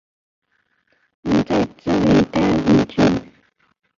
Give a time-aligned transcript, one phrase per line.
[1.21, 3.21] 能在这里待多久